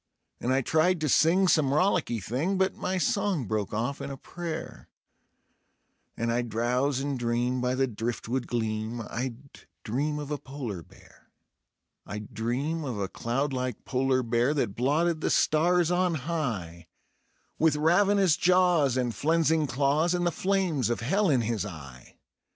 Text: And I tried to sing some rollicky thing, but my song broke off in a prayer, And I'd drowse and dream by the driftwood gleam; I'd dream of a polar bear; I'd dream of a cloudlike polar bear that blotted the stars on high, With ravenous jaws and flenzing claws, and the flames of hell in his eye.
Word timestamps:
And 0.39 0.51
I 0.51 0.61
tried 0.61 0.99
to 1.01 1.07
sing 1.09 1.47
some 1.47 1.69
rollicky 1.71 2.19
thing, 2.19 2.57
but 2.57 2.73
my 2.75 2.97
song 2.97 3.45
broke 3.45 3.71
off 3.71 4.01
in 4.01 4.09
a 4.09 4.17
prayer, 4.17 4.89
And 6.17 6.31
I'd 6.31 6.49
drowse 6.49 6.99
and 6.99 7.19
dream 7.19 7.61
by 7.61 7.75
the 7.75 7.85
driftwood 7.85 8.47
gleam; 8.47 9.03
I'd 9.07 9.37
dream 9.83 10.17
of 10.17 10.31
a 10.31 10.39
polar 10.39 10.81
bear; 10.81 11.29
I'd 12.07 12.33
dream 12.33 12.83
of 12.83 12.97
a 12.97 13.07
cloudlike 13.09 13.85
polar 13.85 14.23
bear 14.23 14.55
that 14.55 14.75
blotted 14.75 15.21
the 15.21 15.29
stars 15.29 15.91
on 15.91 16.15
high, 16.15 16.87
With 17.59 17.75
ravenous 17.75 18.35
jaws 18.37 18.97
and 18.97 19.13
flenzing 19.13 19.67
claws, 19.67 20.15
and 20.15 20.25
the 20.25 20.31
flames 20.31 20.89
of 20.89 21.01
hell 21.01 21.29
in 21.29 21.41
his 21.41 21.63
eye. 21.63 22.17